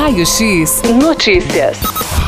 [0.00, 1.78] Raio X Notícias.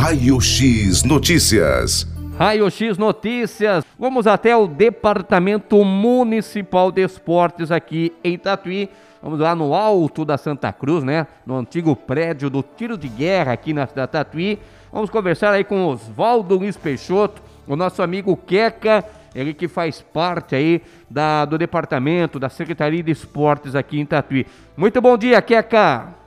[0.00, 2.06] Raio X Notícias.
[2.38, 3.84] Raio X Notícias.
[3.98, 8.88] Vamos até o Departamento Municipal de Esportes aqui em Tatuí.
[9.22, 11.26] Vamos lá no alto da Santa Cruz, né?
[11.44, 14.58] No antigo prédio do tiro de guerra aqui na cidade de Tatuí.
[14.90, 19.04] Vamos conversar aí com Oswaldo Luiz Peixoto, o nosso amigo Queca,
[19.34, 24.46] ele que faz parte aí da, do departamento, da Secretaria de Esportes aqui em Tatuí.
[24.74, 26.17] Muito bom dia, Queca!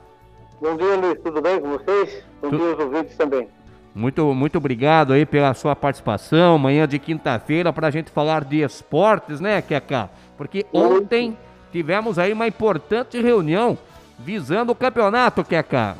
[0.62, 1.18] Bom dia, Luiz.
[1.20, 2.22] Tudo bem com vocês?
[2.40, 2.56] Bom tu...
[2.56, 3.48] dia aos ouvintes também.
[3.92, 6.56] Muito, muito obrigado aí pela sua participação.
[6.56, 10.08] Manhã de quinta-feira para a gente falar de esportes, né, Keka?
[10.36, 11.36] Porque ontem
[11.72, 13.76] tivemos aí uma importante reunião
[14.20, 15.96] visando o campeonato, Keka.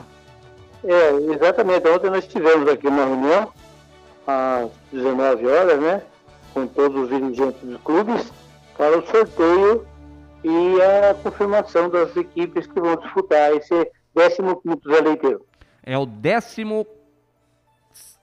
[0.84, 1.88] É, exatamente.
[1.88, 3.52] Ontem nós tivemos aqui uma reunião
[4.24, 6.02] às 19 horas, né?
[6.54, 8.32] Com todos os dirigentes dos clubes
[8.78, 9.84] para o sorteio
[10.44, 14.36] e a confirmação das equipes que vão disputar esse 15
[14.88, 15.46] Zé Leiteiro.
[15.82, 16.86] É o décimo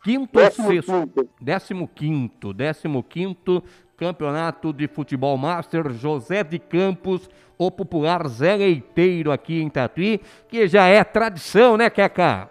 [0.03, 3.63] quinto décimo sexto, décimo quinto, décimo quinto
[3.97, 10.67] campeonato de futebol master José de Campos, o popular Zé Leiteiro aqui em Tatuí, que
[10.67, 12.49] já é tradição, né, Keca?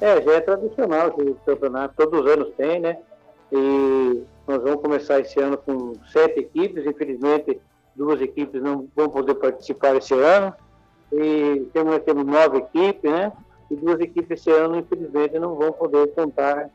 [0.00, 2.98] É, já é tradicional esse campeonato, todos os anos tem, né?
[3.52, 7.60] E nós vamos começar esse ano com sete equipes, infelizmente
[7.94, 10.52] duas equipes não vão poder participar esse ano
[11.12, 13.32] e temos, temos nove equipes, né?
[13.70, 16.70] E duas equipes esse ano, infelizmente, não vão poder contar,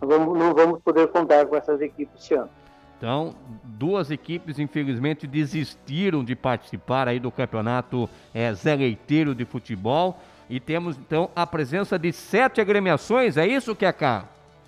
[0.00, 2.50] não vamos, não vamos poder contar com essas equipes esse ano.
[2.96, 3.34] Então,
[3.64, 10.16] duas equipes, infelizmente, desistiram de participar aí do campeonato é, Zé Leiteiro de futebol.
[10.48, 13.84] E temos, então, a presença de sete agremiações, é isso, que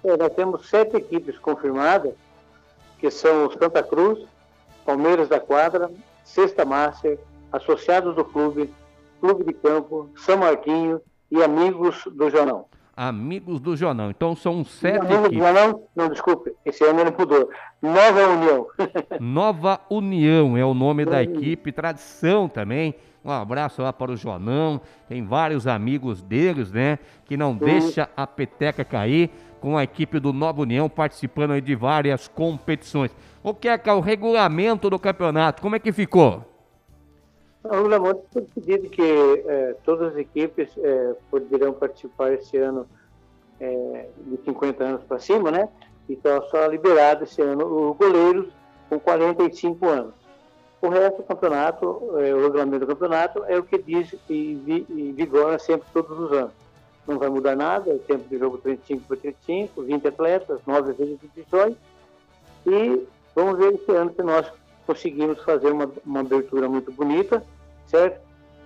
[0.05, 2.13] É, nós temos sete equipes confirmadas,
[2.99, 4.27] que são o Santa Cruz,
[4.85, 5.91] Palmeiras da Quadra,
[6.25, 7.19] Sexta Márcia,
[7.53, 8.69] Associados do Clube,
[9.21, 12.67] Clube de Campo, São Marquinho e Amigos do Jonão.
[12.97, 14.11] Amigos do Jonão.
[14.11, 15.39] Então são sete Amigos equipes.
[15.39, 15.83] Do Jonão?
[15.97, 16.53] Não, desculpe.
[16.65, 17.51] Esse ano ele mudou.
[17.83, 18.67] Nova União.
[19.21, 21.73] Nova União é o nome da equipe.
[21.73, 22.95] Tradição também.
[23.25, 24.81] Um abraço lá para o Jonão.
[25.09, 26.99] Tem vários amigos deles, né?
[27.25, 27.65] Que não Sim.
[27.65, 29.31] deixa a peteca cair
[29.61, 33.17] com a equipe do Nova União participando de várias competições.
[33.43, 35.63] O que é, que é o regulamento do campeonato?
[35.63, 36.54] Como é que ficou?
[37.65, 42.87] O regulamento foi decidido que é, todas as equipes é, poderão participar esse ano
[43.59, 45.71] é, de 50 anos para cima, né?
[46.07, 48.49] Então só liberado esse ano os goleiros
[48.91, 50.15] com 45 anos.
[50.83, 55.59] O resto do campeonato, o regulamento do campeonato é o que diz e, e vigora
[55.59, 56.53] sempre todos os anos.
[57.07, 61.19] Não vai mudar nada, é tempo de jogo 35 por 35, 20 atletas, 9 vezes
[61.19, 61.77] divisões.
[62.67, 64.53] E vamos ver esse ano se nós
[64.87, 67.43] conseguimos fazer uma, uma abertura muito bonita
[67.87, 68.21] certo?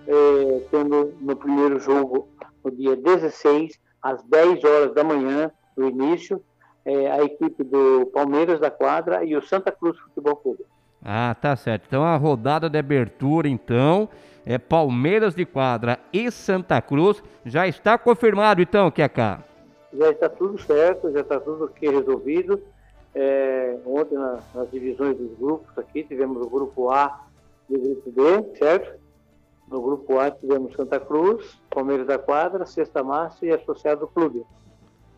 [0.07, 2.29] É, tendo no primeiro jogo,
[2.63, 6.43] no dia 16, às 10 horas da manhã, no início,
[6.85, 10.65] é, a equipe do Palmeiras da quadra e o Santa Cruz Futebol Clube.
[11.03, 11.85] Ah, tá certo.
[11.87, 14.09] Então a rodada de abertura, então,
[14.45, 17.21] é Palmeiras de quadra e Santa Cruz.
[17.45, 19.43] Já está confirmado, então, Keká?
[19.93, 22.61] Já está tudo certo, já está tudo aqui resolvido.
[23.15, 27.25] É, ontem, na, nas divisões dos grupos aqui, tivemos o grupo A
[27.69, 28.99] e o grupo B, certo?
[29.69, 34.43] No grupo A tivemos Santa Cruz, Palmeiras da Quadra, Sexta Massa e Associado do Clube.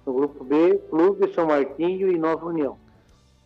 [0.05, 2.77] No grupo B, Clube, São Martinho e Nova União.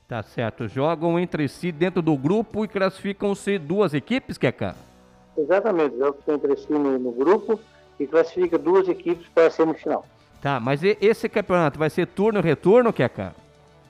[0.08, 0.68] Tá certo.
[0.68, 4.76] Jogam entre si dentro do grupo e classificam-se duas equipes, Keká?
[5.38, 5.98] Exatamente.
[5.98, 7.60] Jogam entre si no, no grupo
[8.00, 10.06] e classifica duas equipes para a semifinal.
[10.42, 13.34] Tá, mas esse campeonato vai ser turno e retorno, Keká?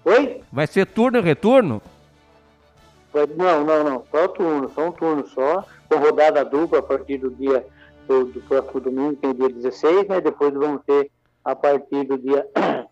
[0.04, 0.42] Oi?
[0.52, 1.82] Vai ser turno e retorno?
[3.36, 4.06] Não, não, não.
[4.12, 7.66] Só turno, só um turno só com rodada dupla a partir do dia
[8.08, 10.22] do, do próximo domingo, que é dia 16, né?
[10.22, 11.12] Depois vamos ter
[11.44, 12.48] a partir do dia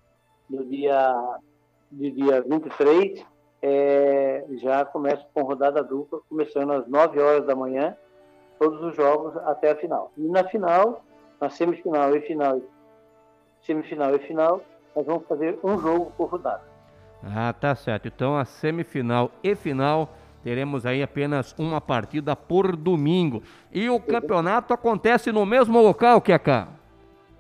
[0.49, 1.39] do dia
[1.91, 3.23] do dia 23,
[3.61, 7.95] é, já começa com rodada dupla, começando às 9 horas da manhã,
[8.59, 10.11] todos os jogos até a final.
[10.17, 11.03] E na final,
[11.39, 12.61] na semifinal e final,
[13.61, 14.61] semifinal e final,
[14.95, 16.63] nós vamos fazer um jogo por rodada.
[17.23, 18.07] Ah, tá certo.
[18.07, 20.09] Então a semifinal e final
[20.43, 23.41] teremos aí apenas uma partida por domingo.
[23.71, 26.67] E o campeonato acontece no mesmo local, Keká?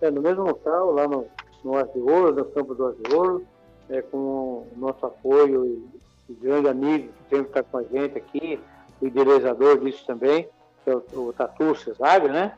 [0.01, 1.25] É, no mesmo local, lá no,
[1.63, 3.43] no Arzeolo, no campo do Arzeolo,
[3.89, 8.17] é, com o nosso apoio e, e grande amigo que sempre está com a gente
[8.17, 8.59] aqui,
[9.01, 10.47] o idealizador disso também,
[10.83, 12.53] que é o, o Tatu Cesário, né?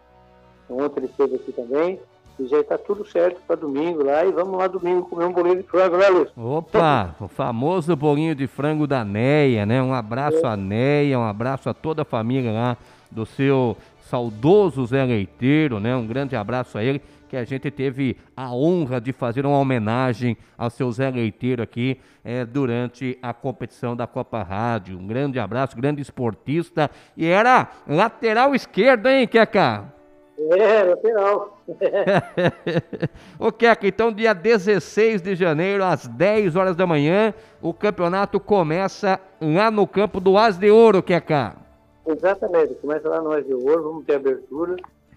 [0.70, 2.00] Ontem ele esteve aqui também.
[2.40, 4.26] E já está tudo certo para domingo lá.
[4.26, 6.30] E vamos lá domingo comer um bolinho de frango, né, Luiz?
[6.36, 9.82] Opa, o famoso bolinho de frango da Neia, né?
[9.82, 10.48] Um abraço é.
[10.48, 12.78] à Neia, um abraço a toda a família lá
[13.10, 13.78] do seu
[14.10, 15.96] saudoso Zé Leiteiro, né?
[15.96, 20.38] Um grande abraço a ele, que a gente teve a honra de fazer uma homenagem
[20.58, 24.98] ao seu Zé Leiteiro aqui é, durante a competição da Copa Rádio.
[24.98, 26.92] Um grande abraço, grande esportista.
[27.16, 29.95] E era lateral esquerdo, hein, Queca?
[30.38, 31.58] É, lateral.
[33.40, 39.20] Ô, Queca, então dia 16 de janeiro, às 10 horas da manhã, o campeonato começa
[39.40, 41.56] lá no campo do As de Ouro, Queca.
[42.06, 44.76] Exatamente, começa lá no As de Ouro, vamos ter abertura,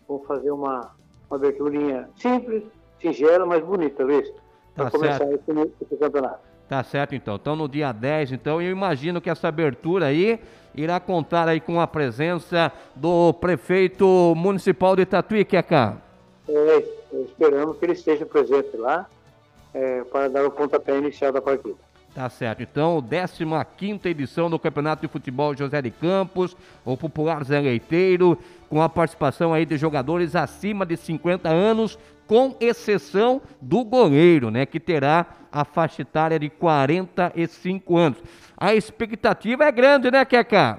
[0.08, 0.92] vamos fazer uma,
[1.28, 2.62] uma aberturinha simples,
[3.00, 4.32] singela, mas bonita, Luiz,
[4.74, 5.50] para Tá começar certo.
[5.50, 6.47] esse, esse campeonato.
[6.68, 7.36] Tá certo, então.
[7.36, 10.38] Então, no dia 10, então, eu imagino que essa abertura aí
[10.74, 15.96] irá contar aí com a presença do prefeito municipal de Tatuí, Queca.
[16.46, 16.84] É,
[17.24, 19.06] esperamos que ele esteja presente lá
[19.72, 21.87] é, para dar o pontapé inicial da partida.
[22.14, 22.62] Tá certo.
[22.62, 23.04] Então,
[23.76, 28.36] 15 edição do Campeonato de Futebol José de Campos, o popular Zé Leiteiro,
[28.68, 34.66] com a participação aí de jogadores acima de 50 anos, com exceção do goleiro, né,
[34.66, 38.18] que terá a faixa etária de 45 anos.
[38.56, 40.78] A expectativa é grande, né, Queca?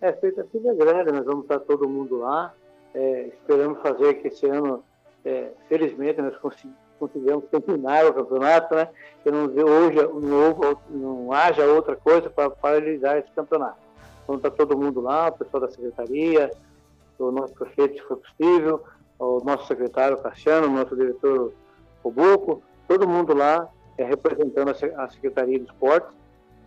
[0.00, 2.52] É, a expectativa é grande, nós vamos estar todo mundo lá.
[2.94, 4.82] É, esperamos fazer que esse ano,
[5.24, 6.68] é, felizmente, nós consi-
[7.08, 8.88] conseguimos terminar o campeonato, né?
[9.22, 13.78] Que não, hoje, não, não haja outra coisa para paralisar esse campeonato.
[14.26, 16.50] Vamos estar todo mundo lá, o pessoal da secretaria,
[17.18, 18.82] o nosso prefeito, se for possível,
[19.18, 21.52] o nosso secretário Cassiano, o nosso diretor
[22.04, 23.68] Robuco, todo mundo lá
[23.98, 26.16] é, representando a Se- a Secretaria de Esportes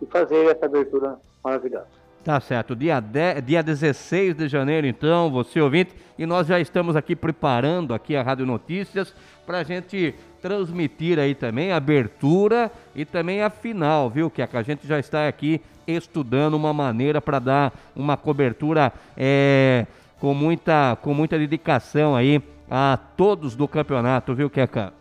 [0.00, 2.05] e fazer essa abertura maravilhosa.
[2.26, 6.96] Tá certo, dia, 10, dia 16 de janeiro, então, você ouvinte, e nós já estamos
[6.96, 9.14] aqui preparando aqui a Rádio Notícias
[9.46, 10.12] para a gente
[10.42, 14.28] transmitir aí também a abertura e também a final, viu?
[14.28, 19.86] Que a gente já está aqui estudando uma maneira para dar uma cobertura é,
[20.18, 24.92] com, muita, com muita dedicação aí a todos do campeonato, viu, Keca?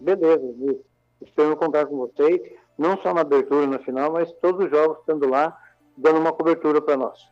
[0.00, 0.78] Beleza, Luiz.
[1.20, 2.40] Espero contar com vocês,
[2.78, 5.54] não só na abertura na final, mas todos os jogos estando lá,
[5.98, 7.28] dando uma cobertura para nós.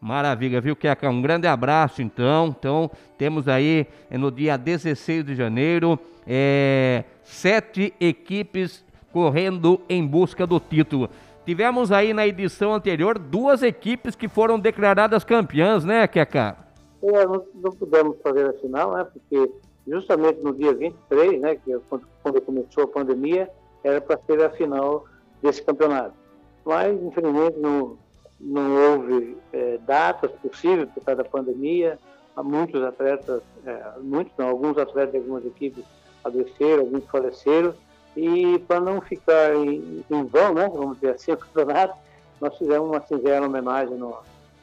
[0.00, 1.08] Maravilha, viu, Keca?
[1.08, 2.54] Um grande abraço, então.
[2.56, 10.46] Então, temos aí eh, no dia 16 de janeiro eh, sete equipes correndo em busca
[10.46, 11.08] do título.
[11.44, 16.56] Tivemos aí na edição anterior duas equipes que foram declaradas campeãs, né, Keca?
[17.02, 19.50] É, não, não pudemos fazer a final, né, porque
[19.86, 23.48] justamente no dia 23, né, que é quando, quando começou a pandemia,
[23.84, 25.04] era para ser a final
[25.40, 26.25] desse campeonato.
[26.66, 27.96] Mas, infelizmente, não,
[28.40, 31.96] não houve é, datas possíveis por causa da pandemia.
[32.34, 35.84] Há muitos atletas, é, muitos não, alguns atletas de algumas equipes
[36.24, 37.72] adoeceram, alguns faleceram.
[38.16, 41.96] E para não ficar em, em vão, né, vamos dizer assim, o campeonato,
[42.40, 44.16] nós fizemos uma singela homenagem no,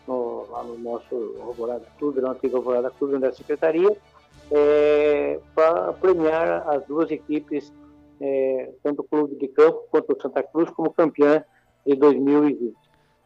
[0.06, 3.96] no, lá no nosso Alvorada Clube, na antiga Alvorada Clube da Secretaria,
[4.52, 7.72] é, para premiar as duas equipes,
[8.20, 11.44] é, tanto o Clube de Campo quanto o Santa Cruz, como campeã
[11.86, 12.74] de 2020.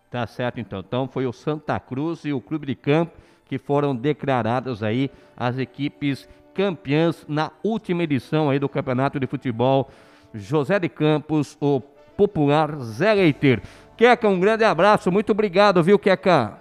[0.10, 0.80] Tá certo, então.
[0.80, 3.12] Então, foi o Santa Cruz e o Clube de Campo
[3.48, 9.90] que foram declaradas aí as equipes campeãs na última edição aí do Campeonato de Futebol
[10.34, 11.80] José de Campos, o
[12.16, 13.62] popular Zé Leiteiro.
[13.96, 16.60] Queca, um grande abraço, muito obrigado, viu, Queca?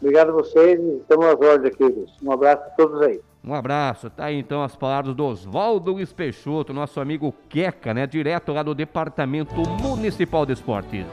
[0.00, 2.06] Obrigado a vocês e estamos às ordens aqui.
[2.22, 3.20] Um abraço a todos aí.
[3.44, 8.06] Um abraço, tá aí então as palavras do Oswaldo Luiz Peixoto, nosso amigo Queca, né?
[8.06, 11.06] Direto lá do Departamento Municipal de Esportes.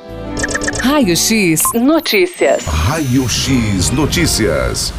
[0.81, 2.65] Raio X Notícias.
[2.65, 4.93] Raio X Notícias.